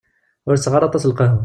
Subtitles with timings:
[0.47, 1.39] Ur tesseɣ ara aṭas lqahwa.